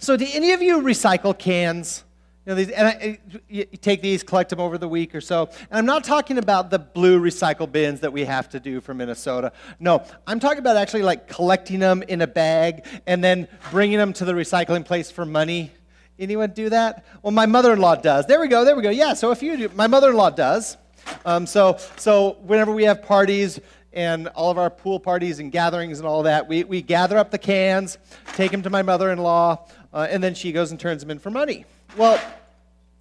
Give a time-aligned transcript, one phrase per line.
[0.00, 2.04] so do any of you recycle cans?
[2.46, 3.18] You know, these, and I,
[3.48, 5.50] you take these, collect them over the week or so.
[5.70, 8.94] And I'm not talking about the blue recycle bins that we have to do for
[8.94, 9.52] Minnesota.
[9.78, 14.14] No, I'm talking about actually like collecting them in a bag and then bringing them
[14.14, 15.70] to the recycling place for money.
[16.18, 17.04] Anyone do that?
[17.22, 18.26] Well, my mother-in-law does.
[18.26, 18.64] There we go.
[18.64, 18.90] There we go.
[18.90, 19.12] Yeah.
[19.12, 20.78] So if you do, my mother-in-law does.
[21.24, 23.60] Um, so so whenever we have parties
[23.92, 27.30] and all of our pool parties and gatherings and all that, we we gather up
[27.30, 27.98] the cans,
[28.34, 31.30] take them to my mother-in-law, uh, and then she goes and turns them in for
[31.30, 31.64] money.
[31.96, 32.20] Well,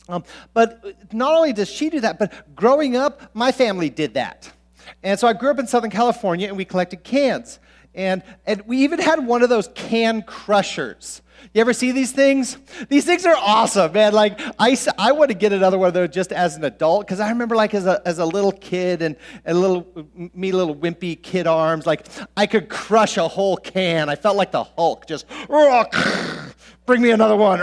[0.07, 4.51] um, but not only does she do that, but growing up, my family did that.
[5.03, 7.59] And so I grew up in Southern California and we collected cans.
[7.93, 11.21] And, and we even had one of those can crushers.
[11.53, 12.57] You ever see these things?
[12.89, 14.13] These things are awesome, man.
[14.13, 17.19] Like, I, I want to get another one of those just as an adult because
[17.19, 19.15] I remember, like, as a, as a little kid and
[19.45, 24.09] a little, me little wimpy kid arms, like, I could crush a whole can.
[24.09, 25.25] I felt like the Hulk, just,
[26.89, 27.59] bring me another one.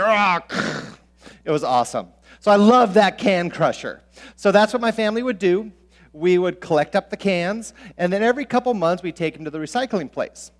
[1.43, 2.07] It was awesome.
[2.39, 4.01] So I love that can crusher.
[4.37, 5.73] So that's what my family would do.
[6.13, 9.51] We would collect up the cans, and then every couple months we'd take them to
[9.51, 10.51] the recycling place.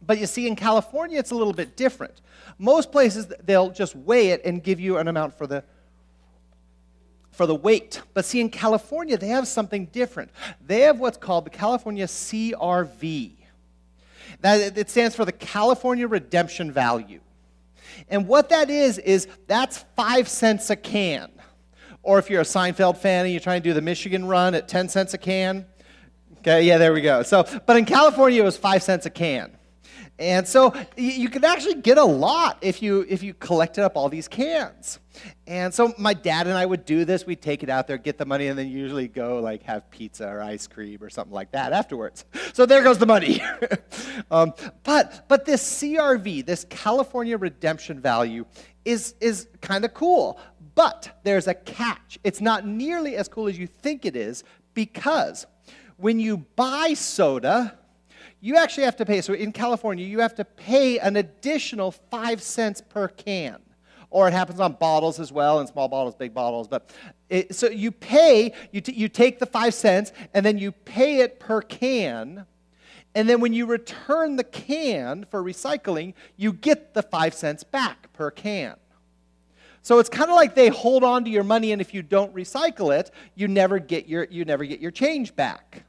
[0.00, 2.22] But you see, in California, it's a little bit different.
[2.56, 5.62] Most places, they'll just weigh it and give you an amount for the
[7.32, 8.00] for the weight.
[8.14, 10.30] But see, in California, they have something different.
[10.66, 13.32] They have what's called the California CRV.
[14.40, 17.20] That, it stands for the California Redemption Value.
[18.08, 21.30] And what that is, is that's five cents a can.
[22.02, 24.68] Or if you're a Seinfeld fan and you're trying to do the Michigan run at
[24.68, 25.66] 10 cents a can.
[26.38, 27.22] Okay, yeah, there we go.
[27.22, 29.56] So, but in California, it was five cents a can.
[30.20, 34.10] And so you could actually get a lot if you if you collected up all
[34.10, 35.00] these cans.
[35.46, 37.24] And so my dad and I would do this.
[37.24, 40.28] We'd take it out there, get the money, and then usually go like have pizza
[40.28, 42.26] or ice cream or something like that afterwards.
[42.52, 43.42] So there goes the money.
[44.30, 44.52] um,
[44.84, 48.44] but but this CRV, this California Redemption Value,
[48.84, 50.38] is is kind of cool.
[50.74, 52.18] But there's a catch.
[52.24, 55.46] It's not nearly as cool as you think it is because
[55.96, 57.78] when you buy soda
[58.40, 59.20] you actually have to pay.
[59.20, 63.60] So in California, you have to pay an additional five cents per can.
[64.12, 66.66] Or it happens on bottles as well, in small bottles, big bottles.
[66.66, 66.90] But
[67.28, 71.18] it, so you pay, you, t- you take the five cents, and then you pay
[71.18, 72.44] it per can.
[73.14, 78.12] And then when you return the can for recycling, you get the five cents back
[78.12, 78.74] per can.
[79.82, 82.34] So it's kind of like they hold on to your money, and if you don't
[82.34, 85.84] recycle it, you never get your, you never get your change back.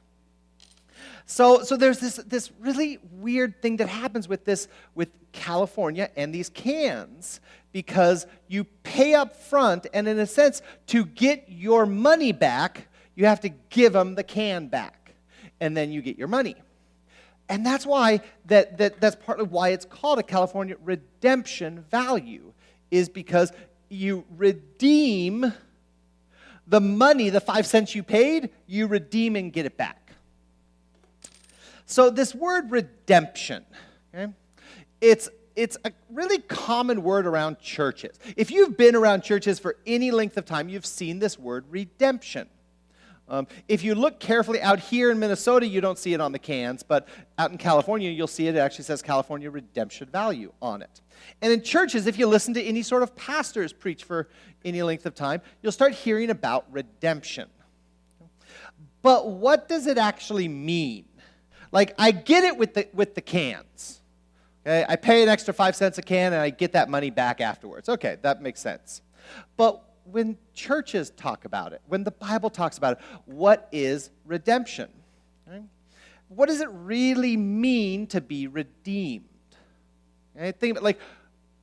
[1.26, 6.34] So, so there's this, this really weird thing that happens with this, with California and
[6.34, 7.40] these cans,
[7.72, 13.26] because you pay up front, and in a sense, to get your money back, you
[13.26, 15.14] have to give them the can back,
[15.60, 16.56] and then you get your money.
[17.48, 22.52] And that's why that, that that's partly why it's called a California redemption value,
[22.90, 23.52] is because
[23.88, 25.52] you redeem
[26.66, 30.01] the money, the five cents you paid, you redeem and get it back.
[31.92, 33.66] So, this word redemption,
[34.14, 34.32] okay,
[35.02, 38.18] it's, it's a really common word around churches.
[38.34, 42.48] If you've been around churches for any length of time, you've seen this word redemption.
[43.28, 46.38] Um, if you look carefully out here in Minnesota, you don't see it on the
[46.38, 48.56] cans, but out in California, you'll see it.
[48.56, 51.02] It actually says California Redemption Value on it.
[51.42, 54.30] And in churches, if you listen to any sort of pastors preach for
[54.64, 57.50] any length of time, you'll start hearing about redemption.
[59.02, 61.04] But what does it actually mean?
[61.72, 64.00] Like, I get it with the, with the cans.
[64.64, 64.84] Okay?
[64.88, 67.88] I pay an extra five cents a can and I get that money back afterwards.
[67.88, 69.02] Okay, that makes sense.
[69.56, 74.90] But when churches talk about it, when the Bible talks about it, what is redemption?
[75.48, 75.62] Okay?
[76.28, 79.24] What does it really mean to be redeemed?
[80.36, 80.52] Okay?
[80.52, 81.00] Think about like,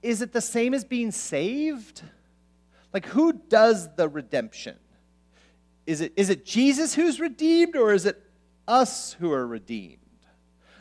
[0.02, 2.02] is it the same as being saved?
[2.94, 4.75] Like, who does the redemption?
[5.86, 8.22] Is it, is it Jesus who's redeemed, or is it
[8.68, 9.99] us who are redeemed?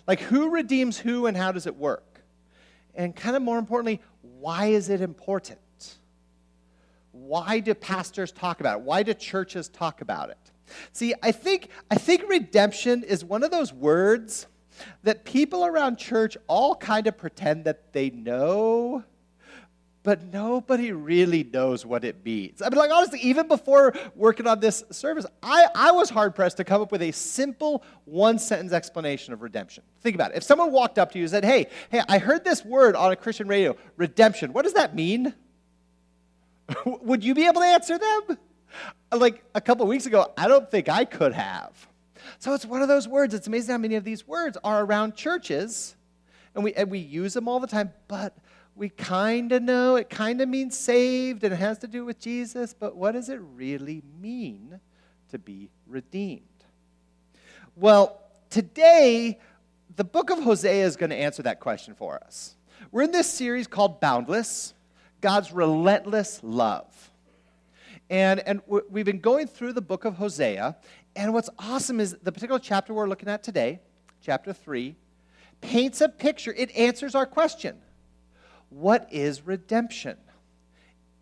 [0.08, 2.22] Like, who redeems who and how does it work?
[2.94, 5.58] And kind of more importantly, why is it important?
[7.12, 8.84] Why do pastors talk about it?
[8.84, 10.38] Why do churches talk about it?
[10.92, 14.46] See, I think, I think redemption is one of those words
[15.02, 19.04] that people around church all kind of pretend that they know
[20.02, 22.62] but nobody really knows what it means.
[22.62, 26.56] I mean, like, honestly, even before working on this service, I, I was hard pressed
[26.58, 29.82] to come up with a simple one sentence explanation of redemption.
[30.00, 30.38] Think about it.
[30.38, 33.12] If someone walked up to you and said, Hey, hey, I heard this word on
[33.12, 35.34] a Christian radio, redemption, what does that mean?
[36.86, 38.38] Would you be able to answer them?
[39.12, 41.88] Like a couple weeks ago, I don't think I could have.
[42.38, 43.34] So it's one of those words.
[43.34, 45.96] It's amazing how many of these words are around churches,
[46.54, 48.36] and we, and we use them all the time, but
[48.78, 52.20] we kind of know it kind of means saved and it has to do with
[52.20, 54.78] Jesus, but what does it really mean
[55.30, 56.42] to be redeemed?
[57.74, 59.40] Well, today,
[59.96, 62.54] the book of Hosea is going to answer that question for us.
[62.92, 64.74] We're in this series called Boundless
[65.20, 67.10] God's Relentless Love.
[68.08, 70.76] And, and we've been going through the book of Hosea.
[71.16, 73.80] And what's awesome is the particular chapter we're looking at today,
[74.22, 74.94] chapter 3,
[75.60, 76.54] paints a picture.
[76.56, 77.76] It answers our question
[78.70, 80.16] What is redemption?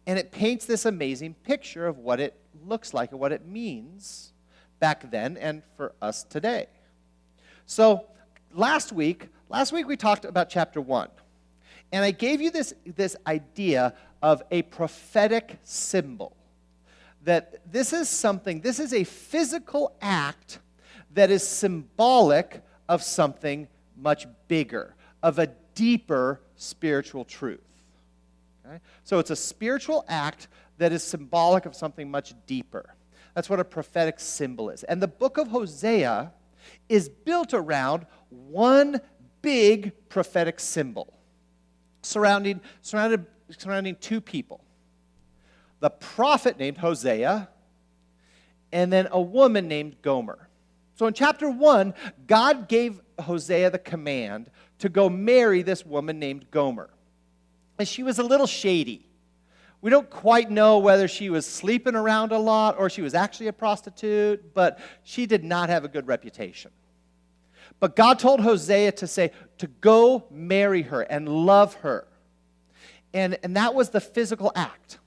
[0.07, 4.33] And it paints this amazing picture of what it looks like and what it means
[4.79, 6.67] back then and for us today.
[7.67, 8.07] So,
[8.55, 11.09] last week, last week we talked about chapter 1.
[11.93, 16.37] And I gave you this, this idea of a prophetic symbol.
[17.25, 20.61] That this is something, this is a physical act
[21.15, 27.61] that is symbolic of something much bigger, of a deeper spiritual truth.
[28.67, 28.81] Okay?
[29.05, 32.95] So it's a spiritual act that is symbolic of something much deeper.
[33.35, 34.83] That's what a prophetic symbol is.
[34.83, 36.33] And the book of Hosea
[36.89, 39.01] is built around one
[39.43, 41.13] big prophetic symbol
[42.03, 43.27] surrounding, surrounded,
[43.57, 44.63] surrounding two people
[45.81, 47.51] the prophet named Hosea,
[48.73, 50.49] and then a woman named Gomer.
[50.95, 51.93] So in chapter 1,
[52.27, 56.91] God gave Hosea the command to go marry this woman named Gomer.
[57.79, 59.07] And she was a little shady.
[59.81, 63.49] We don't quite know whether she was sleeping around a lot or she was actually
[63.49, 66.71] a prostitute, but she did not have a good reputation.
[67.79, 72.09] But God told Hosea to say, to go marry her and love her.
[73.13, 74.99] And, and that was the physical act.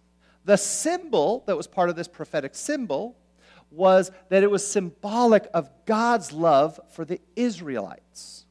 [0.46, 3.18] The symbol that was part of this prophetic symbol
[3.72, 8.46] was that it was symbolic of God's love for the Israelites.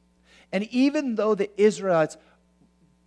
[0.51, 2.17] And even though the Israelites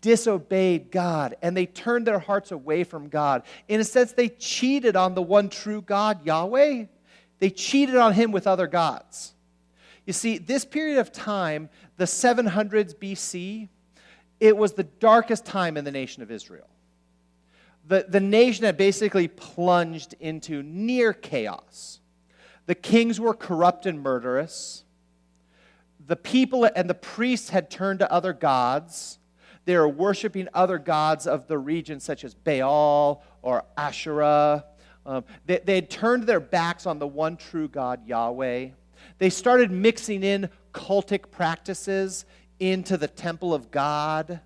[0.01, 4.97] disobeyed God and they turned their hearts away from God, in a sense, they cheated
[4.97, 6.87] on the one true God, Yahweh.
[7.39, 9.35] They cheated on him with other gods.
[10.07, 13.69] You see, this period of time, the 700s BC,
[14.41, 16.69] it was the darkest time in the nation of Israel.
[17.87, 22.01] The, the nation had basically plunged into near chaos.
[22.67, 24.85] The kings were corrupt and murderous.
[26.07, 29.19] The people and the priests had turned to other gods.
[29.65, 34.65] They were worshiping other gods of the region, such as Baal or Asherah.
[35.07, 38.69] Um, they, they had turned their backs on the one true God, Yahweh.
[39.19, 42.25] They started mixing in cultic practices
[42.59, 44.41] into the temple of God.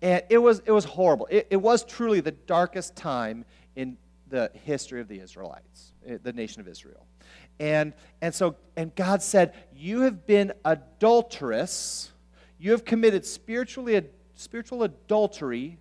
[0.00, 1.26] And it was, it was horrible.
[1.30, 3.44] It, it was truly the darkest time
[3.76, 3.96] in
[4.28, 7.06] the history of the Israelites, eh, the nation of Israel.
[7.58, 12.10] And, and so, and God said, You have been adulterous.
[12.58, 14.00] You have committed spiritually,
[14.34, 15.78] spiritual adultery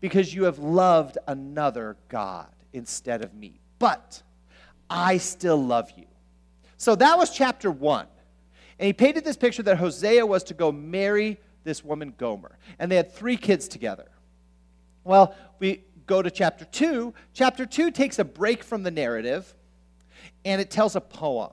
[0.00, 3.60] because you have loved another God instead of me.
[3.78, 4.22] But
[4.88, 6.06] I still love you.
[6.76, 8.06] So that was chapter one.
[8.78, 12.58] And he painted this picture that Hosea was to go marry this woman, Gomer.
[12.78, 14.06] And they had three kids together.
[15.02, 17.14] Well, we go to chapter two.
[17.32, 19.55] Chapter two takes a break from the narrative
[20.44, 21.52] and it tells a poem.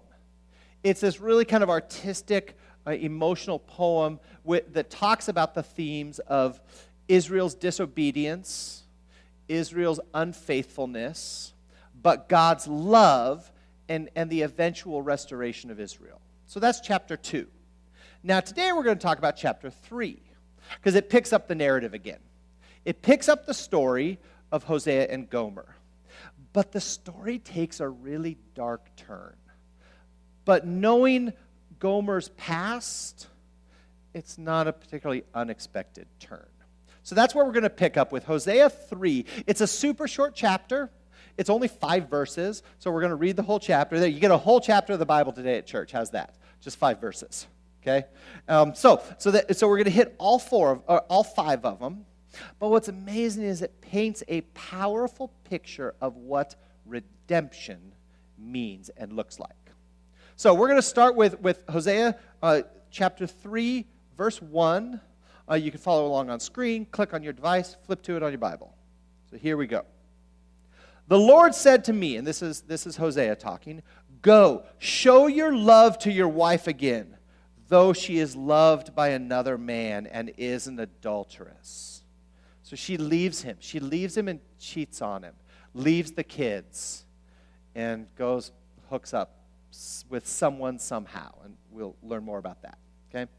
[0.84, 6.20] It's this really kind of artistic, uh, emotional poem with, that talks about the themes
[6.20, 6.60] of
[7.08, 8.84] Israel's disobedience,
[9.48, 11.54] Israel's unfaithfulness,
[12.02, 13.52] but God's love
[13.90, 16.20] and, and the eventual restoration of Israel.
[16.48, 17.48] So that's chapter 2.
[18.24, 20.20] Now, today we're going to talk about chapter 3
[20.76, 22.20] because it picks up the narrative again.
[22.86, 24.20] It picks up the story
[24.52, 25.76] of Hosea and Gomer.
[26.54, 29.36] But the story takes a really dark turn.
[30.46, 31.34] But knowing
[31.80, 33.28] Gomer's past,
[34.14, 36.46] it's not a particularly unexpected turn.
[37.02, 39.26] So that's where we're going to pick up with Hosea 3.
[39.46, 40.90] It's a super short chapter.
[41.38, 44.00] It's only five verses, so we're going to read the whole chapter.
[44.00, 45.92] There, you get a whole chapter of the Bible today at church.
[45.92, 46.36] How's that?
[46.62, 47.48] Just five verses.
[47.82, 48.06] Okay.
[48.48, 51.80] Um, so, so that, so we're going to hit all four of, all five of
[51.80, 52.06] them.
[52.60, 57.94] But what's amazing is it paints a powerful picture of what redemption
[58.38, 59.52] means and looks like.
[60.36, 63.86] So we're going to start with, with Hosea uh, chapter 3,
[64.18, 65.00] verse 1.
[65.50, 68.32] Uh, you can follow along on screen, click on your device, flip to it on
[68.32, 68.76] your Bible.
[69.30, 69.86] So here we go.
[71.08, 73.84] The Lord said to me, and this is, this is Hosea talking,
[74.22, 77.18] Go, show your love to your wife again,
[77.68, 81.93] though she is loved by another man and is an adulteress.
[82.74, 83.58] So she leaves him.
[83.60, 85.36] She leaves him and cheats on him,
[85.76, 87.06] leaves the kids,
[87.76, 88.52] and goes,
[88.90, 89.44] hooks up
[90.10, 91.36] with someone somehow.
[91.46, 92.80] And we'll learn more about that.
[93.14, 93.30] Okay?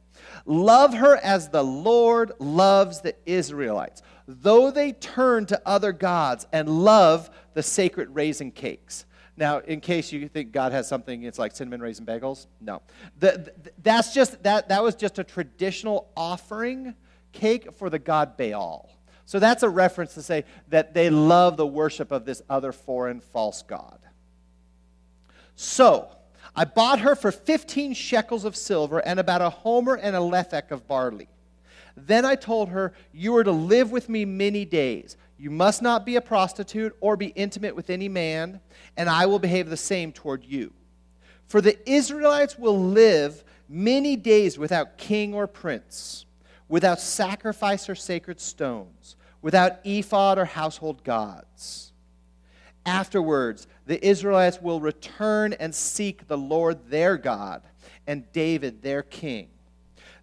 [0.46, 6.68] Love her as the Lord loves the Israelites, though they turn to other gods and
[6.68, 9.04] love the sacred raisin cakes.
[9.36, 12.46] Now, in case you think God has something, it's like cinnamon raisin bagels.
[12.60, 12.82] No,
[13.18, 14.68] the, the, that's just that.
[14.68, 16.94] That was just a traditional offering
[17.32, 18.94] cake for the god Baal.
[19.26, 23.20] So that's a reference to say that they love the worship of this other foreign
[23.20, 23.98] false god.
[25.56, 26.08] So
[26.54, 30.70] I bought her for 15 shekels of silver and about a homer and a lethek
[30.70, 31.28] of barley.
[31.96, 35.16] Then I told her, You are to live with me many days.
[35.38, 38.60] You must not be a prostitute or be intimate with any man,
[38.96, 40.72] and I will behave the same toward you.
[41.46, 46.23] For the Israelites will live many days without king or prince,
[46.68, 51.92] without sacrifice or sacred stones, without ephod or household gods.
[52.86, 57.62] Afterwards, the Israelites will return and seek the Lord their God
[58.06, 59.48] and David their king.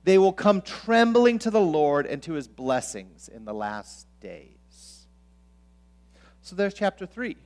[0.03, 5.05] They will come trembling to the Lord and to his blessings in the last days.
[6.41, 7.37] So there's chapter 3.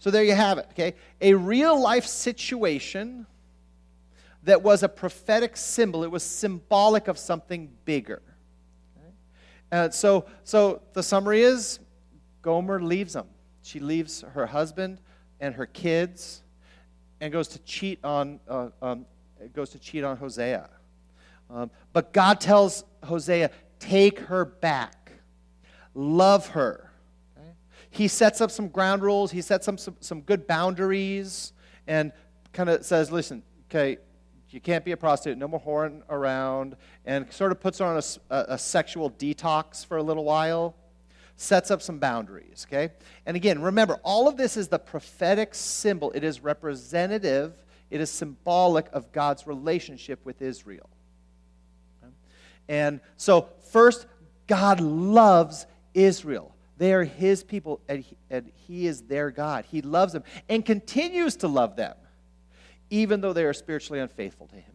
[0.00, 0.94] So there you have it, okay?
[1.20, 3.26] A real life situation
[4.44, 8.22] that was a prophetic symbol, it was symbolic of something bigger.
[9.72, 11.78] Uh, so, so the summary is
[12.42, 13.26] Gomer leaves them.
[13.62, 15.00] She leaves her husband
[15.40, 16.42] and her kids
[17.20, 19.06] and goes to cheat on, uh, um,
[19.52, 20.68] goes to cheat on Hosea.
[21.50, 25.12] Um, but God tells Hosea, take her back,
[25.94, 26.90] love her.
[27.36, 27.50] Okay?
[27.90, 31.52] He sets up some ground rules, he sets up some, some good boundaries,
[31.86, 32.12] and
[32.52, 33.98] kind of says, listen, okay,
[34.50, 37.96] you can't be a prostitute, no more whoring around, and sort of puts her on
[37.96, 40.74] a, a, a sexual detox for a little while
[41.40, 42.92] sets up some boundaries, okay?
[43.24, 46.12] And again, remember, all of this is the prophetic symbol.
[46.12, 47.54] It is representative,
[47.88, 50.90] it is symbolic of God's relationship with Israel.
[52.68, 54.06] And so, first,
[54.46, 56.54] God loves Israel.
[56.76, 59.64] They are his people, and he, and he is their God.
[59.70, 61.96] He loves them and continues to love them,
[62.90, 64.74] even though they are spiritually unfaithful to him.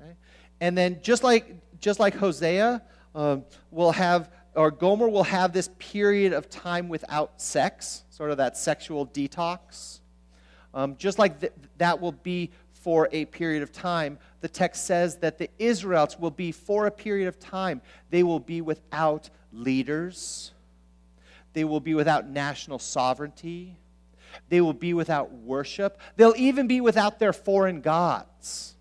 [0.00, 0.14] Okay?
[0.60, 2.82] And then, just like, just like Hosea
[3.14, 8.38] um, will have, or Gomer will have this period of time without sex, sort of
[8.38, 10.00] that sexual detox.
[10.72, 15.16] Um, just like th- that will be for a period of time, the text says
[15.18, 17.80] that the Israelites will be, for a period of time,
[18.10, 20.52] they will be without leaders,
[21.54, 23.76] they will be without national sovereignty,
[24.48, 28.74] they will be without worship, they'll even be without their foreign gods.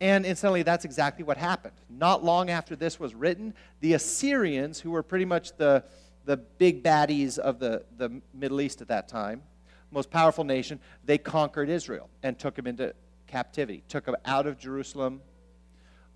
[0.00, 1.74] And incidentally, that's exactly what happened.
[1.88, 5.84] Not long after this was written, the Assyrians, who were pretty much the,
[6.24, 9.42] the big baddies of the, the Middle East at that time,
[9.92, 12.94] most powerful nation, they conquered Israel and took them into
[13.26, 15.20] captivity, took them out of Jerusalem,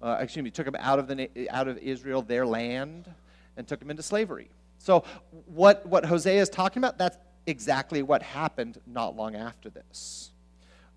[0.02, 3.08] uh, excuse me, took them out of, the, out of Israel, their land,
[3.56, 4.50] and took them into slavery.
[4.78, 5.04] So,
[5.46, 7.16] what, what Hosea is talking about, that's
[7.46, 10.30] exactly what happened not long after this.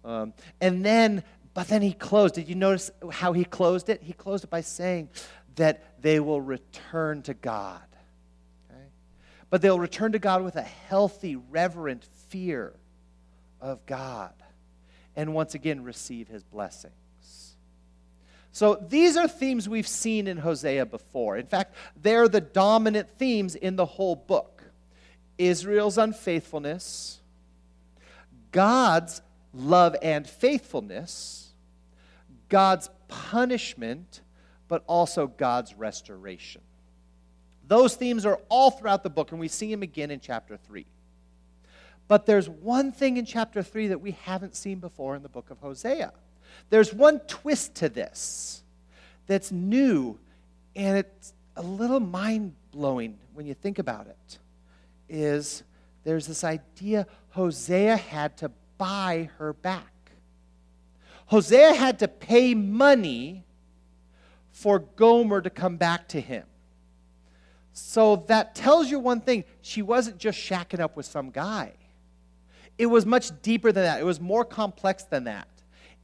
[0.03, 2.35] Um, and then, but then he closed.
[2.35, 4.01] Did you notice how he closed it?
[4.01, 5.09] He closed it by saying
[5.55, 7.81] that they will return to God.
[8.69, 8.81] Okay?
[9.49, 12.73] But they'll return to God with a healthy, reverent fear
[13.61, 14.33] of God
[15.15, 16.93] and once again receive his blessings.
[18.51, 21.37] So these are themes we've seen in Hosea before.
[21.37, 24.58] In fact, they're the dominant themes in the whole book
[25.39, 27.19] Israel's unfaithfulness,
[28.51, 29.21] God's
[29.53, 31.53] love and faithfulness,
[32.49, 34.21] God's punishment,
[34.67, 36.61] but also God's restoration.
[37.67, 40.85] Those themes are all throughout the book, and we see them again in chapter 3.
[42.07, 45.51] But there's one thing in chapter 3 that we haven't seen before in the book
[45.51, 46.11] of Hosea.
[46.69, 48.63] There's one twist to this
[49.27, 50.17] that's new,
[50.75, 54.39] and it's a little mind blowing when you think about it.
[55.09, 55.63] Is
[56.03, 60.11] there's this idea Hosea had to buy her back.
[61.27, 63.45] Hosea had to pay money
[64.51, 66.45] for Gomer to come back to him.
[67.73, 71.73] So that tells you one thing she wasn't just shacking up with some guy
[72.79, 75.49] it was much deeper than that, it was more complex than that.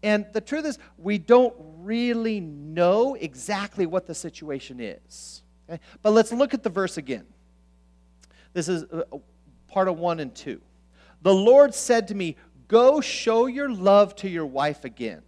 [0.04, 5.42] And the truth is, we don't really know exactly what the situation is.
[5.68, 5.82] Okay?
[6.02, 7.26] But let's look at the verse again.
[8.56, 9.04] This is uh,
[9.68, 10.62] part of 1 and 2.
[11.22, 12.38] The Lord said to me,
[12.70, 15.24] Go show your love to your wife again,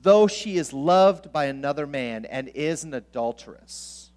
[0.00, 4.12] though she is loved by another man and is an adulteress.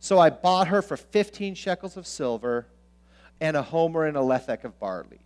[0.00, 2.66] So I bought her for 15 shekels of silver
[3.42, 5.20] and a homer and a lethek of barley.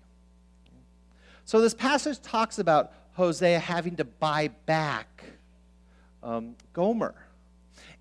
[1.45, 5.23] So this passage talks about Hosea having to buy back
[6.23, 7.15] um, Gomer.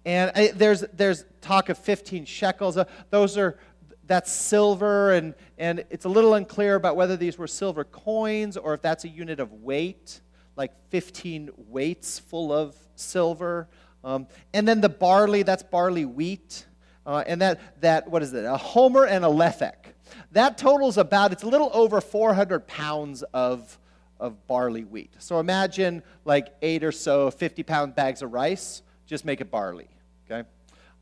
[0.08, 2.78] And I, there's, there's talk of 15 shekels.
[2.78, 3.60] Uh, those are,
[4.08, 8.74] that's silver, and, and it's a little unclear about whether these were silver coins or
[8.74, 10.22] if that's a unit of weight,
[10.56, 13.68] like 15 weights full of silver.
[14.04, 16.66] Um, and then the barley, that's barley wheat.
[17.06, 19.94] Uh, and that, that, what is it, a homer and a lethek.
[20.32, 23.78] That totals about, it's a little over 400 pounds of,
[24.20, 25.14] of barley wheat.
[25.20, 29.90] So imagine like eight or so 50 pound bags of rice, just make it barley.
[30.30, 30.48] Okay?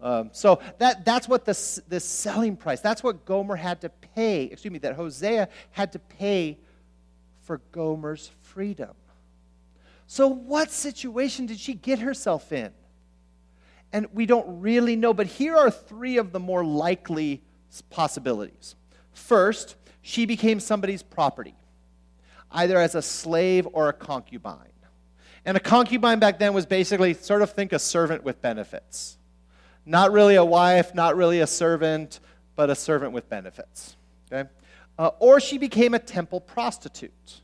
[0.06, 4.44] Um, so that, that's what the, the selling price, that's what Gomer had to pay,
[4.44, 6.60] excuse me, that Hosea had to pay
[7.42, 8.92] for Gomer's freedom.
[10.06, 12.72] So, what situation did she get herself in?
[13.92, 17.42] And we don't really know, but here are three of the more likely
[17.90, 18.76] possibilities.
[19.12, 21.56] First, she became somebody's property,
[22.52, 24.70] either as a slave or a concubine.
[25.46, 29.18] And a concubine back then was basically sort of think a servant with benefits.
[29.86, 32.20] Not really a wife, not really a servant,
[32.56, 33.96] but a servant with benefits.
[34.32, 34.50] Okay?
[34.98, 37.42] Uh, or she became a temple prostitute.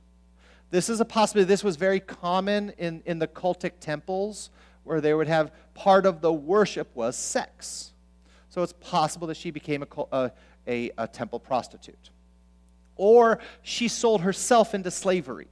[0.70, 1.48] This is a possibility.
[1.48, 4.50] This was very common in, in the cultic temples
[4.84, 7.92] where they would have part of the worship was sex.
[8.50, 10.32] So it's possible that she became a, a,
[10.68, 12.10] a, a temple prostitute.
[12.96, 15.48] Or she sold herself into slavery.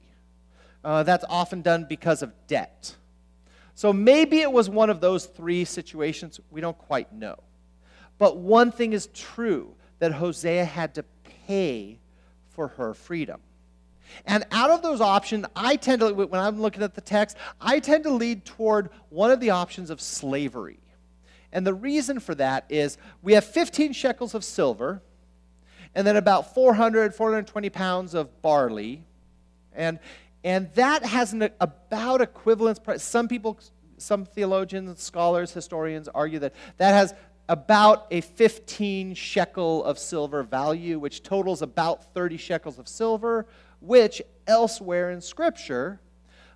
[0.82, 2.96] Uh, that's often done because of debt.
[3.80, 6.38] So maybe it was one of those three situations.
[6.50, 7.38] We don't quite know.
[8.18, 11.04] But one thing is true that Hosea had to
[11.46, 11.98] pay
[12.50, 13.40] for her freedom.
[14.26, 17.80] And out of those options, I tend to, when I'm looking at the text, I
[17.80, 20.80] tend to lead toward one of the options of slavery.
[21.50, 25.00] And the reason for that is we have 15 shekels of silver,
[25.94, 29.04] and then about 400, 420 pounds of barley.
[29.72, 29.98] And
[30.42, 32.80] and that has an about equivalence.
[33.02, 33.58] Some people,
[33.98, 37.14] some theologians, scholars, historians argue that that has
[37.48, 43.46] about a 15 shekel of silver value, which totals about 30 shekels of silver,
[43.80, 46.00] which elsewhere in Scripture,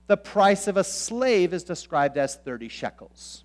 [0.07, 3.45] the price of a slave is described as 30 shekels.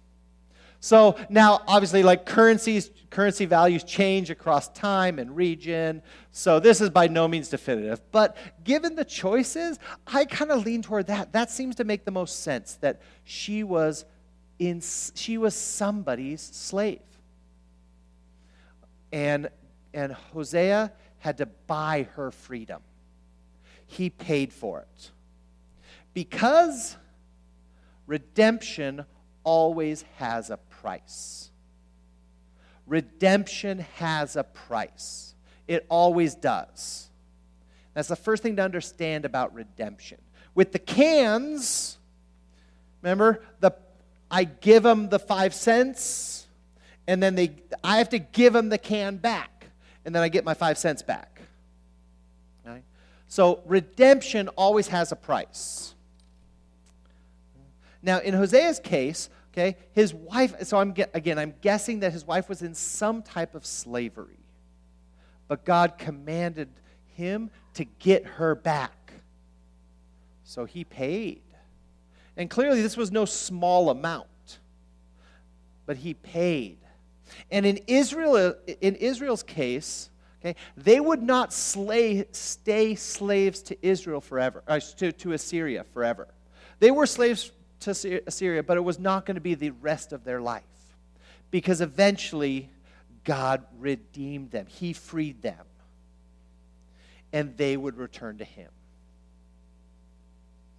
[0.79, 6.01] So now, obviously, like currencies, currency values change across time and region.
[6.31, 8.01] So this is by no means definitive.
[8.11, 11.33] But given the choices, I kind of lean toward that.
[11.33, 12.75] That seems to make the most sense.
[12.75, 14.05] That she was
[14.57, 14.81] in,
[15.15, 17.01] she was somebody's slave,
[19.11, 19.49] and
[19.93, 22.81] and Hosea had to buy her freedom.
[23.85, 25.11] He paid for it
[26.13, 26.95] because
[28.07, 29.05] redemption
[29.43, 31.49] always has a price.
[32.87, 35.35] Redemption has a price,
[35.67, 37.09] it always does.
[37.93, 40.19] That's the first thing to understand about redemption.
[40.55, 41.97] With the cans,
[43.01, 43.71] remember, the,
[44.31, 46.47] I give them the five cents,
[47.07, 47.51] and then they,
[47.83, 49.67] I have to give them the can back,
[50.05, 51.39] and then I get my five cents back.
[53.29, 55.93] So redemption always has a price.
[58.01, 59.77] Now, in Hosea's case, Okay?
[59.93, 63.65] His wife, so I'm, again, I'm guessing that his wife was in some type of
[63.65, 64.39] slavery.
[65.47, 66.69] But God commanded
[67.15, 69.13] him to get her back.
[70.43, 71.41] So he paid.
[72.38, 74.59] And clearly, this was no small amount.
[75.85, 76.77] But he paid.
[77.51, 80.09] And in Israel, in Israel's case,
[80.39, 86.27] okay, they would not slay, stay slaves to Israel forever, uh, to, to Assyria forever.
[86.79, 90.23] They were slaves to Assyria, but it was not going to be the rest of
[90.23, 90.63] their life.
[91.51, 92.69] Because eventually,
[93.23, 95.65] God redeemed them, He freed them,
[97.33, 98.69] and they would return to Him.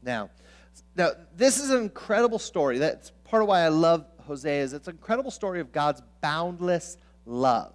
[0.02, 0.30] Now,
[0.96, 2.78] now this is an incredible story.
[2.78, 6.96] That's part of why I love Hosea is it's an incredible story of God's boundless
[7.26, 7.74] love.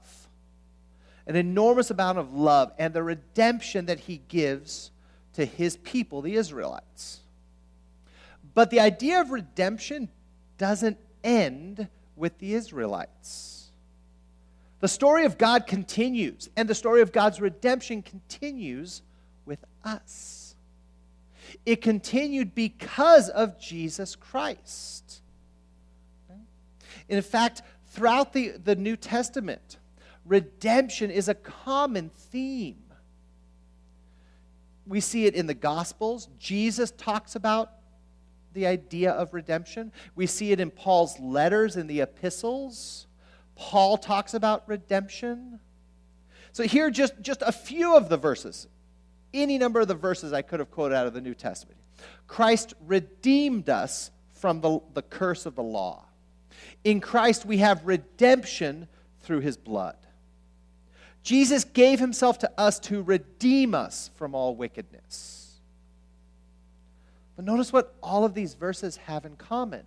[1.27, 4.91] An enormous amount of love and the redemption that he gives
[5.33, 7.19] to his people, the Israelites.
[8.55, 10.09] But the idea of redemption
[10.57, 13.69] doesn't end with the Israelites.
[14.79, 19.01] The story of God continues, and the story of God's redemption continues
[19.45, 20.55] with us.
[21.65, 25.21] It continued because of Jesus Christ.
[27.09, 29.77] In fact, throughout the, the New Testament,
[30.25, 32.83] redemption is a common theme.
[34.87, 36.29] We see it in the Gospels.
[36.39, 37.71] Jesus talks about
[38.55, 39.91] the idea of redemption.
[40.15, 43.05] We see it in Paul's letters in the epistles.
[43.55, 45.59] Paul talks about redemption.
[46.51, 48.67] So here just just a few of the verses.
[49.33, 51.77] Any number of the verses I could have quoted out of the New Testament.
[52.27, 56.05] Christ redeemed us from the, the curse of the law.
[56.83, 58.87] In Christ, we have redemption
[59.21, 59.97] through his blood.
[61.23, 65.44] Jesus gave himself to us to redeem us from all wickedness.
[67.35, 69.83] But notice what all of these verses have in common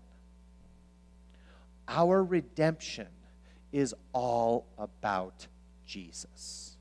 [1.88, 3.06] our redemption
[3.72, 5.46] is all about
[5.86, 6.76] Jesus.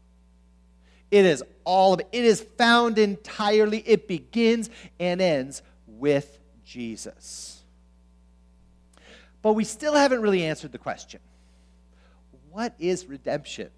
[1.10, 2.10] It is all of it.
[2.12, 7.63] It is found entirely, it begins and ends with Jesus.
[9.41, 11.21] But we still haven't really answered the question
[12.51, 13.69] what is redemption?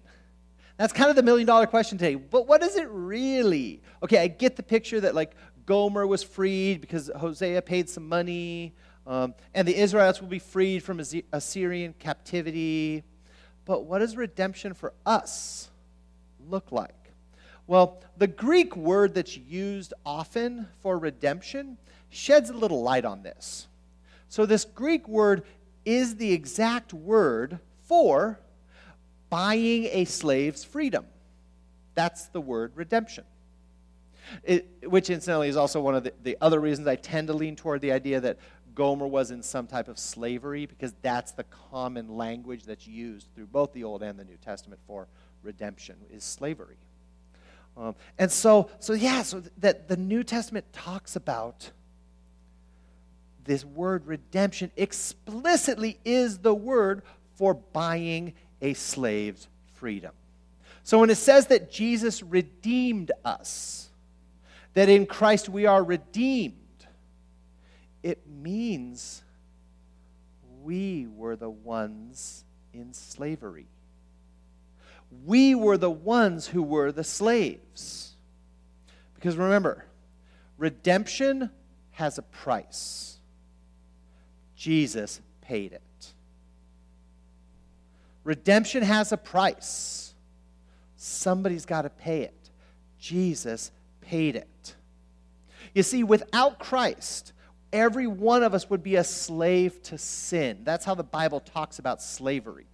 [0.78, 2.14] That's kind of the million dollar question today.
[2.14, 3.82] But what is it really?
[4.02, 5.36] Okay, I get the picture that like
[5.70, 8.74] Gomer was freed because Hosea paid some money,
[9.06, 11.00] um, and the Israelites will be freed from
[11.32, 13.04] Assyrian captivity.
[13.66, 15.70] But what does redemption for us
[16.48, 17.12] look like?
[17.68, 21.76] Well, the Greek word that's used often for redemption
[22.08, 23.68] sheds a little light on this.
[24.28, 25.44] So, this Greek word
[25.84, 28.40] is the exact word for
[29.28, 31.06] buying a slave's freedom.
[31.94, 33.22] That's the word redemption.
[34.44, 37.56] It, which, incidentally, is also one of the, the other reasons I tend to lean
[37.56, 38.38] toward the idea that
[38.74, 43.46] Gomer was in some type of slavery, because that's the common language that's used through
[43.46, 45.08] both the Old and the New Testament for
[45.42, 46.76] redemption, is slavery.
[47.76, 51.70] Um, and so, so yeah, so that the New Testament talks about
[53.44, 57.02] this word redemption explicitly is the word
[57.34, 60.12] for buying a slave's freedom.
[60.82, 63.89] So when it says that Jesus redeemed us,
[64.74, 66.54] that in Christ we are redeemed,
[68.02, 69.22] it means
[70.62, 73.66] we were the ones in slavery
[75.24, 78.12] we were the ones who were the slaves.
[79.14, 79.84] Because remember,
[80.56, 81.50] redemption
[81.92, 83.18] has a price.
[84.56, 85.82] Jesus paid it.
[88.24, 90.14] Redemption has a price.
[90.96, 92.50] Somebody's got to pay it.
[92.98, 94.74] Jesus paid it.
[95.74, 97.32] You see, without Christ,
[97.72, 100.60] every one of us would be a slave to sin.
[100.64, 102.66] That's how the Bible talks about slavery.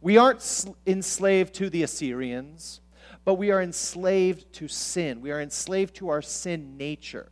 [0.00, 2.80] We aren't enslaved to the Assyrians,
[3.24, 5.20] but we are enslaved to sin.
[5.20, 7.30] We are enslaved to our sin nature.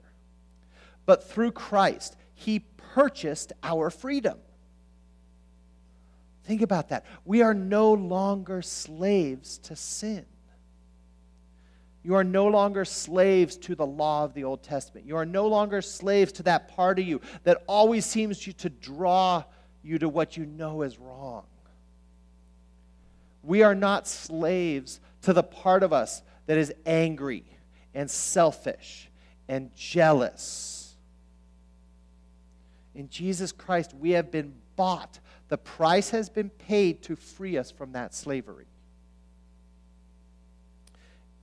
[1.07, 2.61] But through Christ, He
[2.95, 4.39] purchased our freedom.
[6.45, 7.05] Think about that.
[7.25, 10.27] We are no longer slaves to sin.
[12.03, 15.07] You are no longer slaves to the law of the Old Testament.
[15.07, 19.45] You are no longer slaves to that part of you that always seems to draw
[19.83, 21.45] you to what you know is wrong.
[23.43, 27.45] We are not slaves to the part of us that is angry
[27.95, 29.11] and selfish
[29.49, 30.95] and jealous.
[32.95, 35.21] In Jesus Christ, we have been bought.
[35.49, 38.67] The price has been paid to free us from that slavery.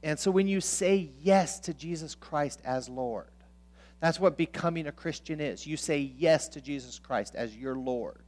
[0.04, 3.32] And so when you say yes to Jesus Christ as Lord,
[4.00, 5.66] that's what becoming a Christian is.
[5.66, 8.24] You say yes to Jesus Christ as your Lord.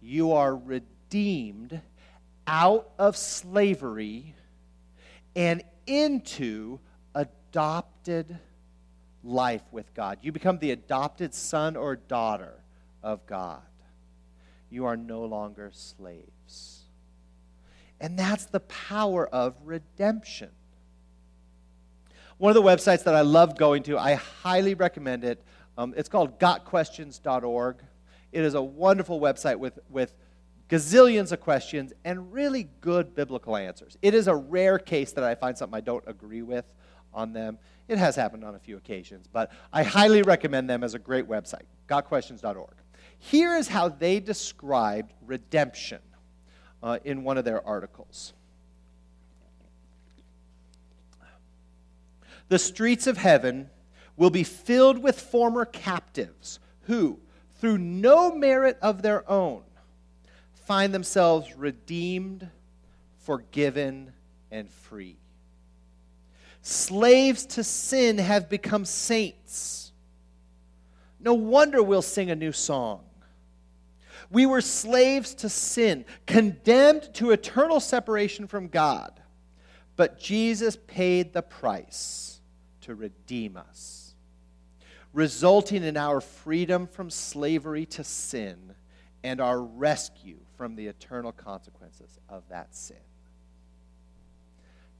[0.00, 1.80] You are redeemed
[2.46, 4.34] out of slavery
[5.34, 6.78] and into
[7.14, 8.38] adopted
[9.24, 10.18] life with God.
[10.22, 12.54] You become the adopted son or daughter
[13.02, 13.62] of God.
[14.70, 16.81] You are no longer slaves.
[18.02, 20.50] And that's the power of redemption.
[22.36, 25.42] One of the websites that I love going to, I highly recommend it.
[25.78, 27.76] Um, it's called gotquestions.org.
[28.32, 30.14] It is a wonderful website with, with
[30.68, 33.96] gazillions of questions, and really good biblical answers.
[34.02, 36.64] It is a rare case that I find something I don't agree with
[37.14, 37.58] on them.
[37.86, 41.28] It has happened on a few occasions, but I highly recommend them as a great
[41.28, 42.74] website, gotquestions.org.
[43.18, 46.00] Here is how they described redemption
[46.82, 48.32] uh, in one of their articles.
[52.48, 53.70] The streets of heaven
[54.16, 57.18] will be filled with former captives who,
[57.60, 59.62] through no merit of their own,
[60.66, 62.48] find themselves redeemed,
[63.18, 64.12] forgiven,
[64.50, 65.16] and free.
[66.60, 69.92] Slaves to sin have become saints.
[71.18, 73.00] No wonder we'll sing a new song.
[74.32, 79.20] We were slaves to sin, condemned to eternal separation from God.
[79.94, 82.40] But Jesus paid the price
[82.80, 84.14] to redeem us,
[85.12, 88.74] resulting in our freedom from slavery to sin
[89.22, 92.96] and our rescue from the eternal consequences of that sin.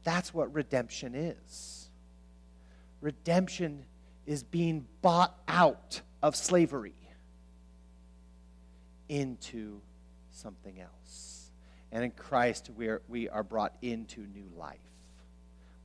[0.05, 1.89] That's what redemption is.
[3.01, 3.87] Redemption
[4.27, 6.95] is being bought out of slavery.
[9.13, 9.79] Into
[10.31, 11.51] something else.
[11.93, 14.79] And in Christ, we are, we are brought into new life.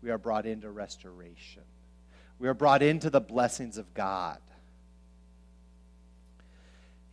[0.01, 1.63] We are brought into restoration.
[2.39, 4.39] We are brought into the blessings of God.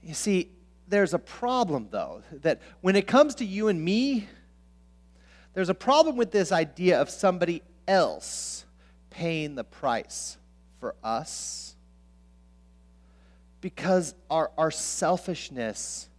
[0.05, 0.51] You see,
[0.87, 4.29] there's a problem, though, that when it comes to you and me,
[5.55, 8.67] there's a problem with this idea of somebody else
[9.11, 10.37] paying the price
[10.79, 11.74] for us
[13.65, 16.11] because our, our selfishness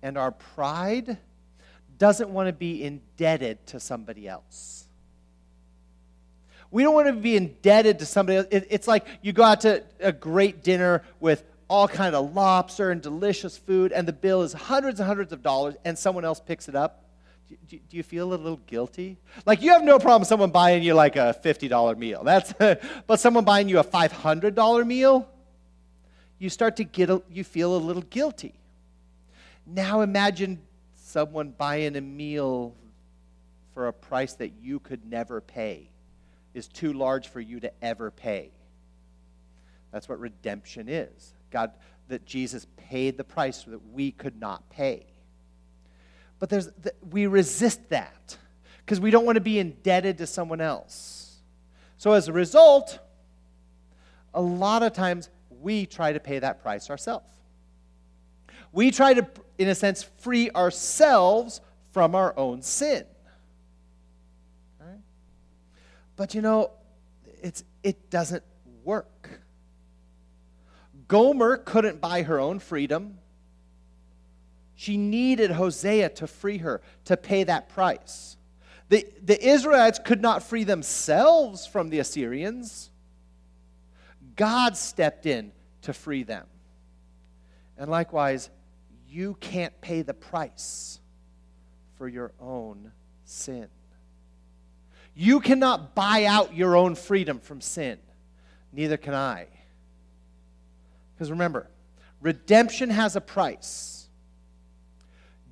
[0.00, 1.18] and our pride
[1.98, 4.84] doesn't want to be indebted to somebody else.
[6.70, 8.46] We don't want to be indebted to somebody else.
[8.52, 12.92] It, it's like you go out to a great dinner with all kind of lobster
[12.92, 16.38] and delicious food, and the bill is hundreds and hundreds of dollars, and someone else
[16.38, 17.06] picks it up.
[17.48, 19.18] Do, do, do you feel a little guilty?
[19.44, 22.22] Like you have no problem someone buying you like a $50 meal.
[22.22, 22.52] That's
[23.08, 25.28] but someone buying you a $500 meal,
[26.38, 28.54] you start to get a, you feel a little guilty.
[29.66, 30.60] Now imagine
[30.94, 32.74] someone buying a meal
[33.72, 35.90] for a price that you could never pay
[36.54, 38.50] is too large for you to ever pay.
[39.90, 41.34] That's what redemption is.
[41.50, 41.72] God,
[42.08, 45.06] that Jesus paid the price that we could not pay.
[46.38, 46.68] But there's,
[47.10, 48.36] we resist that
[48.84, 51.36] because we don't want to be indebted to someone else.
[51.96, 52.98] So as a result,
[54.34, 55.30] a lot of times
[55.64, 57.28] we try to pay that price ourselves.
[58.70, 59.26] We try to,
[59.58, 61.60] in a sense, free ourselves
[61.92, 63.04] from our own sin.
[64.78, 65.00] Right?
[66.16, 66.70] But you know,
[67.42, 68.44] it's, it doesn't
[68.84, 69.40] work.
[71.08, 73.18] Gomer couldn't buy her own freedom.
[74.74, 78.36] She needed Hosea to free her, to pay that price.
[78.88, 82.90] The, the Israelites could not free themselves from the Assyrians.
[84.36, 86.46] God stepped in to free them.
[87.76, 88.50] And likewise,
[89.08, 91.00] you can't pay the price
[91.96, 92.92] for your own
[93.24, 93.68] sin.
[95.14, 97.98] You cannot buy out your own freedom from sin.
[98.72, 99.46] Neither can I.
[101.14, 101.68] Because remember,
[102.20, 104.08] redemption has a price.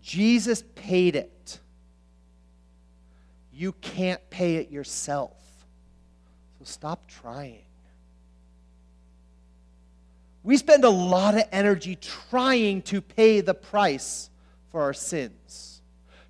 [0.03, 1.61] Jesus paid it.
[3.53, 5.37] You can't pay it yourself.
[6.59, 7.63] So stop trying.
[10.45, 14.31] We spend a lot of energy trying to pay the price
[14.71, 15.83] for our sins,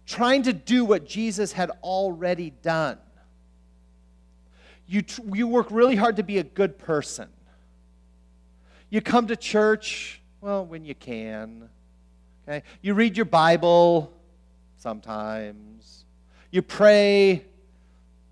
[0.07, 2.99] trying to do what Jesus had already done.
[4.87, 7.29] You, tr- you work really hard to be a good person.
[8.91, 11.71] You come to church, well, when you can.
[12.47, 12.63] Okay?
[12.83, 14.13] You read your Bible
[14.77, 16.05] sometimes.
[16.51, 17.47] You pray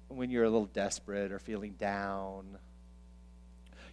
[0.09, 2.59] when you're a little desperate or feeling down.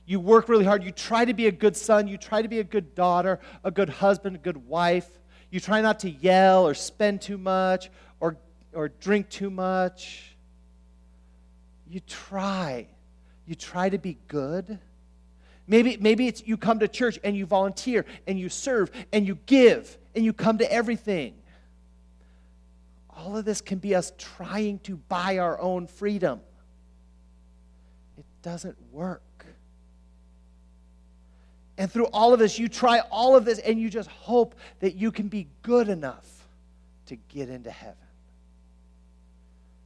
[0.07, 0.83] You work really hard.
[0.83, 2.07] You try to be a good son.
[2.07, 5.07] You try to be a good daughter, a good husband, a good wife.
[5.51, 7.91] You try not to yell or spend too much
[8.21, 8.37] or,
[8.73, 10.33] or drink too much.
[11.89, 12.87] You try.
[13.45, 14.79] You try to be good.
[15.67, 19.37] Maybe, maybe it's you come to church and you volunteer and you serve and you
[19.45, 21.33] give and you come to everything.
[23.09, 26.39] All of this can be us trying to buy our own freedom.
[28.17, 29.21] It doesn't work.
[31.77, 34.95] And through all of this, you try all of this and you just hope that
[34.95, 36.25] you can be good enough
[37.05, 37.95] to get into heaven.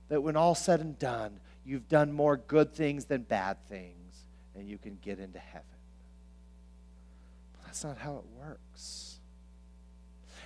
[0.07, 4.17] That when all said and done, you've done more good things than bad things
[4.55, 5.65] and you can get into heaven.
[7.53, 9.19] But that's not how it works.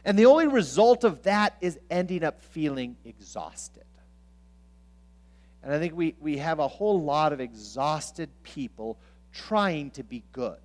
[0.03, 3.83] And the only result of that is ending up feeling exhausted.
[5.63, 8.97] And I think we, we have a whole lot of exhausted people
[9.31, 10.57] trying to be good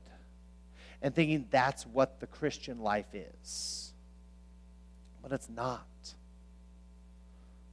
[1.03, 3.93] and thinking that's what the Christian life is.
[5.23, 5.87] But it's not.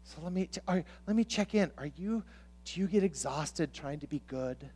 [0.03, 1.71] So let me, are, let me check in.
[1.77, 2.23] Are you,
[2.65, 4.69] do you get exhausted trying to be good?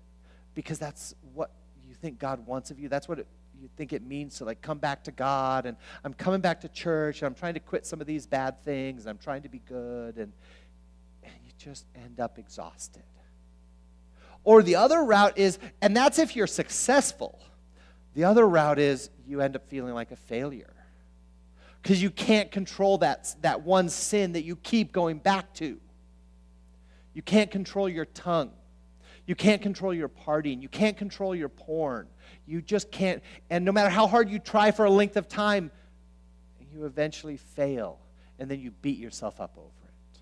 [0.53, 1.51] because that's what
[1.87, 2.89] you think God wants of you.
[2.89, 3.27] That's what it,
[3.59, 6.69] you think it means to like come back to God and I'm coming back to
[6.69, 9.49] church and I'm trying to quit some of these bad things and I'm trying to
[9.49, 10.33] be good and,
[11.23, 13.03] and you just end up exhausted.
[14.43, 17.39] Or the other route is, and that's if you're successful.
[18.13, 20.73] The other route is you end up feeling like a failure
[21.81, 25.79] because you can't control that, that one sin that you keep going back to.
[27.13, 28.51] You can't control your tongue.
[29.25, 30.61] You can't control your partying.
[30.61, 32.07] You can't control your porn.
[32.45, 33.23] You just can't.
[33.49, 35.71] And no matter how hard you try for a length of time,
[36.71, 37.99] you eventually fail.
[38.39, 40.19] And then you beat yourself up over it.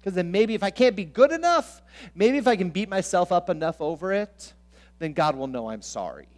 [0.00, 1.82] Because then maybe if I can't be good enough,
[2.14, 4.52] maybe if I can beat myself up enough over it,
[4.98, 6.28] then God will know I'm sorry.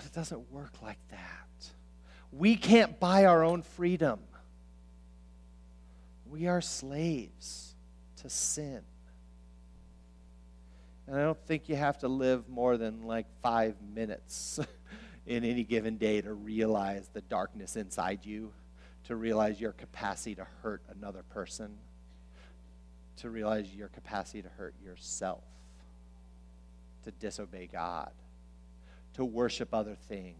[0.00, 1.70] But it doesn't work like that.
[2.32, 4.18] We can't buy our own freedom.
[6.24, 7.74] We are slaves
[8.22, 8.80] to sin.
[11.06, 14.58] And I don't think you have to live more than like five minutes
[15.26, 18.54] in any given day to realize the darkness inside you,
[19.04, 21.76] to realize your capacity to hurt another person,
[23.18, 25.44] to realize your capacity to hurt yourself,
[27.04, 28.12] to disobey God,
[29.14, 30.36] to worship other things.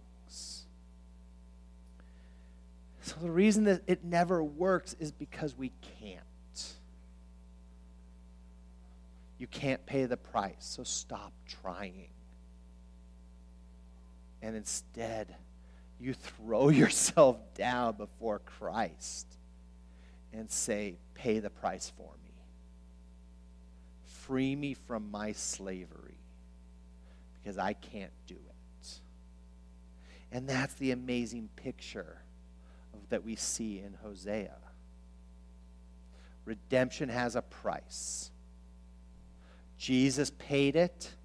[3.03, 6.23] So the reason that it never works is because we can't.
[9.39, 12.11] You can't pay the price, so stop trying.
[14.43, 15.35] And instead,
[15.99, 19.27] you throw yourself down before Christ
[20.33, 22.33] and say, Pay the price for me.
[24.05, 26.19] Free me from my slavery
[27.35, 28.55] because I can't do it.
[30.33, 32.19] And that's the amazing picture
[32.95, 34.57] of, that we see in Hosea.
[36.45, 38.31] Redemption has a price.
[39.79, 41.11] Jesus paid it.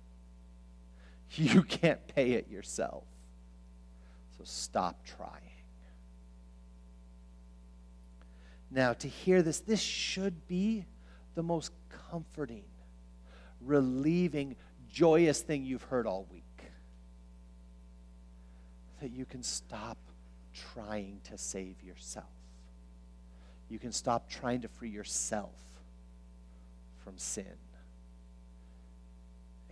[1.38, 3.04] You can't pay it yourself.
[4.38, 5.42] So stop trying.
[8.72, 10.86] Now, to hear this, this should be
[11.34, 11.72] the most
[12.10, 12.66] comforting,
[13.62, 14.56] relieving,
[14.90, 16.35] joyous thing you've heard all week.
[19.02, 19.98] That you can stop
[20.74, 22.26] trying to save yourself.
[23.70, 25.56] You can stop trying to free yourself
[27.04, 27.46] from sin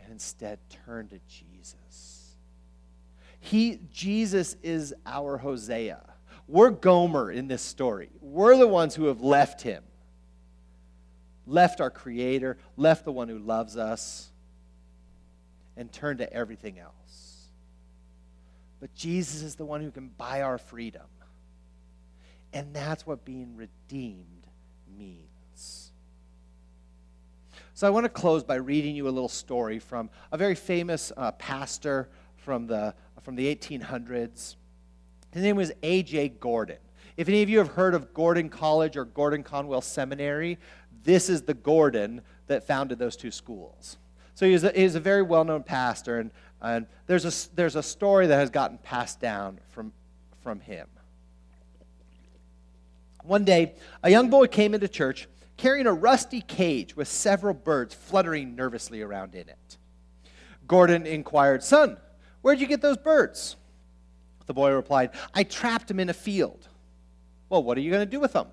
[0.03, 2.35] and instead turn to Jesus.
[3.39, 6.01] He, Jesus is our Hosea.
[6.47, 8.09] We're Gomer in this story.
[8.21, 9.83] We're the ones who have left him,
[11.45, 14.29] left our Creator, left the one who loves us,
[15.75, 17.22] and turned to everything else.
[18.83, 21.05] But Jesus is the one who can buy our freedom.
[22.51, 24.45] And that's what being redeemed
[24.97, 25.93] means.
[27.73, 31.13] So I want to close by reading you a little story from a very famous
[31.15, 34.57] uh, pastor from the, from the 1800s.
[35.31, 36.33] His name was A.J.
[36.41, 36.79] Gordon.
[37.15, 40.57] If any of you have heard of Gordon College or Gordon Conwell Seminary,
[41.03, 43.97] this is the Gordon that founded those two schools.
[44.35, 46.31] So he's a, he's a very well known pastor, and,
[46.63, 49.91] and there's, a, there's a story that has gotten passed down from,
[50.41, 50.87] from him.
[53.23, 57.93] One day, a young boy came into church carrying a rusty cage with several birds
[57.93, 59.77] fluttering nervously around in it.
[60.67, 61.97] Gordon inquired, Son,
[62.41, 63.55] where'd you get those birds?
[64.45, 66.67] The boy replied, I trapped them in a field.
[67.49, 68.47] Well, what are you going to do with them?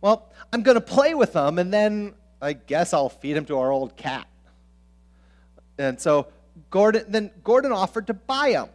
[0.00, 3.58] Well, I'm going to play with them, and then I guess I'll feed them to
[3.58, 4.26] our old cat.
[5.78, 6.26] And so
[6.70, 8.68] Gordon, then Gordon offered to buy them.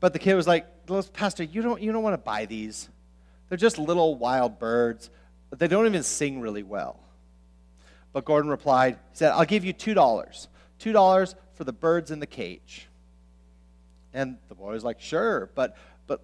[0.00, 0.66] But the kid was like,
[1.12, 2.88] Pastor, you don't, you don't want to buy these.
[3.48, 5.10] They're just little wild birds
[5.58, 7.00] they don't even sing really well.
[8.12, 10.46] But Gordon replied, he said, I'll give you $2.
[10.80, 12.88] $2 for the birds in the cage.
[14.12, 16.22] And the boy was like, sure, but, but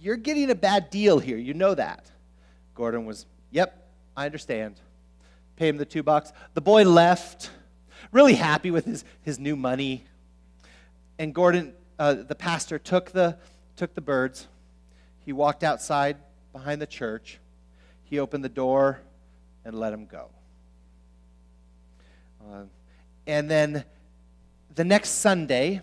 [0.00, 1.38] you're getting a bad deal here.
[1.38, 2.10] You know that.
[2.74, 4.78] Gordon was, yep, I understand.
[5.56, 6.32] Pay him the two bucks.
[6.54, 7.50] The boy left,
[8.12, 10.04] really happy with his, his new money.
[11.18, 13.36] And Gordon, uh, the pastor, took the,
[13.76, 14.48] took the birds.
[15.24, 16.16] He walked outside
[16.52, 17.38] behind the church
[18.06, 19.00] he opened the door
[19.64, 20.28] and let him go.
[22.40, 22.62] Uh,
[23.26, 23.84] and then
[24.74, 25.80] the next Sunday,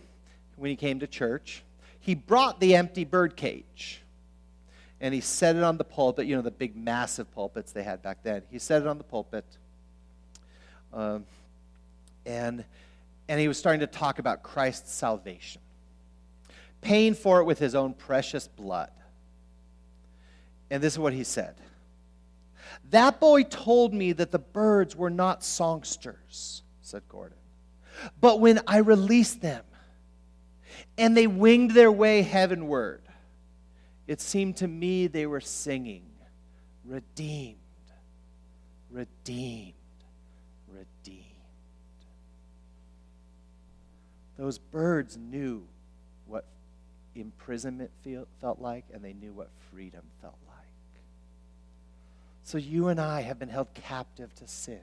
[0.56, 1.64] when he came to church,
[2.00, 4.02] he brought the empty bird cage
[5.02, 8.02] and he set it on the pulpit, you know, the big massive pulpits they had
[8.02, 8.42] back then.
[8.50, 9.46] He set it on the pulpit.
[10.94, 11.26] Um,
[12.26, 12.64] and,
[13.28, 15.62] and he was starting to talk about Christ's salvation,
[16.82, 18.92] paying for it with his own precious blood.
[20.70, 21.56] And this is what he said
[22.90, 27.38] that boy told me that the birds were not songsters, said Gordon.
[28.20, 29.64] But when I released them
[30.98, 33.02] and they winged their way heavenward,
[34.08, 36.06] it seemed to me they were singing,
[36.86, 37.58] redeemed,
[38.90, 39.74] redeemed.
[44.38, 45.64] Those birds knew
[46.28, 46.46] what
[47.16, 50.54] imprisonment feel, felt like, and they knew what freedom felt like.
[52.44, 54.82] So you and I have been held captive to sin.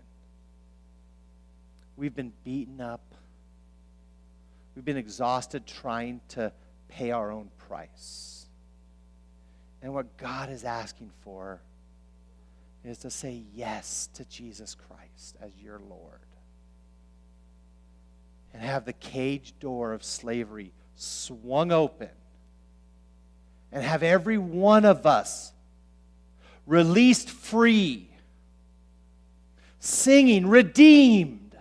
[1.97, 3.03] We've been beaten up.
[4.75, 6.53] We've been exhausted trying to
[6.89, 8.47] pay our own price.
[9.83, 11.61] And what God is asking for
[12.85, 16.21] is to say yes to Jesus Christ as your Lord.
[18.53, 22.11] And have the cage door of slavery swung open
[23.73, 25.53] and have every one of us
[26.67, 28.09] released free,
[29.79, 31.57] singing, redeemed,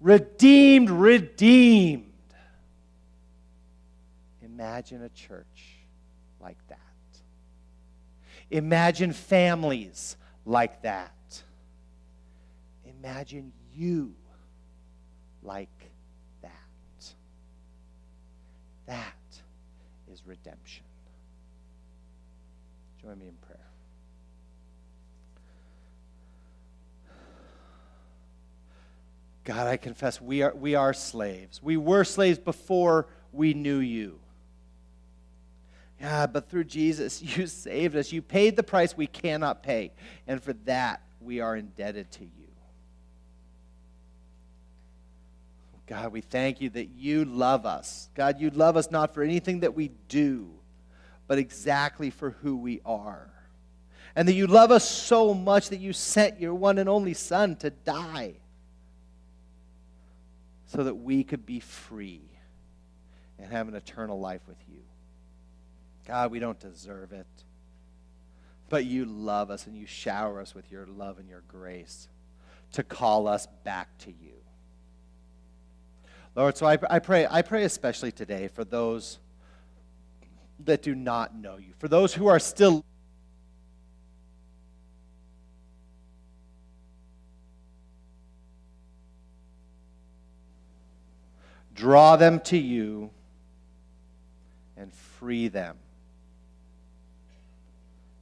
[0.00, 2.04] redeemed, redeemed.
[4.42, 5.76] Imagine a church
[6.40, 6.78] like that.
[8.50, 11.12] Imagine families like that.
[13.00, 14.14] Imagine you
[15.42, 15.68] like.
[18.88, 19.14] That
[20.10, 20.84] is redemption.
[23.02, 23.58] Join me in prayer.
[29.44, 31.62] God, I confess we are, we are slaves.
[31.62, 34.18] We were slaves before we knew you.
[36.00, 38.10] Yeah, but through Jesus, you saved us.
[38.10, 39.92] You paid the price we cannot pay.
[40.26, 42.37] And for that, we are indebted to you.
[45.88, 48.10] God, we thank you that you love us.
[48.14, 50.50] God, you love us not for anything that we do,
[51.26, 53.30] but exactly for who we are.
[54.14, 57.56] And that you love us so much that you sent your one and only Son
[57.56, 58.34] to die
[60.66, 62.28] so that we could be free
[63.38, 64.82] and have an eternal life with you.
[66.06, 67.26] God, we don't deserve it.
[68.68, 72.08] But you love us and you shower us with your love and your grace
[72.72, 74.37] to call us back to you.
[76.34, 79.18] Lord, so I, I, pray, I pray especially today for those
[80.64, 82.84] that do not know you, for those who are still.
[91.74, 93.10] Draw them to you
[94.76, 95.76] and free them.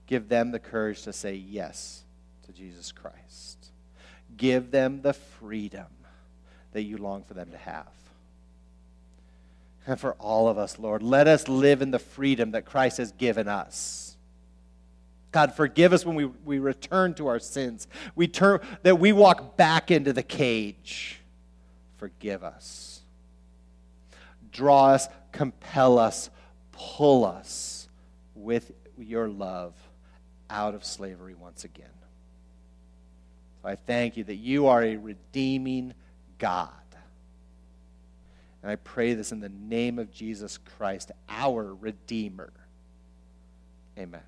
[0.07, 2.05] Give them the courage to say yes
[2.45, 3.71] to Jesus Christ.
[4.37, 5.87] Give them the freedom
[6.77, 7.87] that you long for them to have.
[9.87, 13.13] And for all of us, Lord, let us live in the freedom that Christ has
[13.13, 14.15] given us.
[15.33, 17.87] God, forgive us when we, we return to our sins.
[18.15, 21.19] We turn that we walk back into the cage.
[21.97, 23.01] Forgive us.
[24.53, 26.29] Draw us, compel us,
[26.73, 27.89] pull us
[28.35, 29.73] with your love
[30.51, 31.89] out of slavery once again.
[33.63, 35.95] So I thank you that you are a redeeming
[36.39, 36.71] God.
[38.63, 42.53] And I pray this in the name of Jesus Christ, our Redeemer.
[43.97, 44.23] Amen.